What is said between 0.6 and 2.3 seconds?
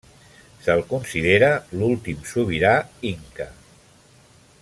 Se'l considera l'últim